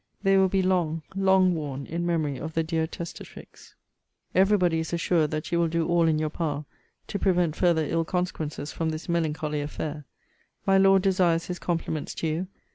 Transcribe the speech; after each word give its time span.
They 0.23 0.35
will 0.35 0.47
be 0.49 0.63
long, 0.63 1.03
long 1.15 1.53
worn 1.53 1.85
in 1.85 2.07
memory 2.07 2.39
of 2.39 2.55
the 2.55 2.63
dear 2.63 2.87
testatrix. 2.87 3.75
Every 4.33 4.57
body 4.57 4.79
is 4.79 4.93
assured 4.93 5.29
that 5.29 5.51
you 5.51 5.59
will 5.59 5.67
do 5.67 5.87
all 5.87 6.07
in 6.07 6.17
your 6.17 6.31
power 6.31 6.65
to 7.05 7.19
prevent 7.19 7.55
farther 7.55 7.85
ill 7.85 8.03
consequences 8.03 8.71
from 8.71 8.89
this 8.89 9.07
melancholy 9.07 9.61
affair. 9.61 10.05
My 10.65 10.79
Lord 10.79 11.03
desires 11.03 11.45
his 11.45 11.59
compliments 11.59 12.15
to 12.15 12.25
you. 12.27 12.47